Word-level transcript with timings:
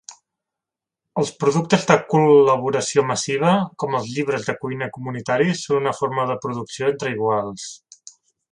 Els 1.23 1.31
productes 1.43 1.83
de 1.91 1.97
col·laboració 2.13 3.03
massiva, 3.11 3.51
com 3.83 3.99
els 3.99 4.09
llibres 4.15 4.49
de 4.49 4.57
cuina 4.65 4.89
comunitaris 4.97 5.63
són 5.67 5.81
una 5.83 5.97
forma 6.01 6.27
de 6.33 6.39
producció 6.47 6.91
entre 6.95 7.13
iguals. 7.19 7.71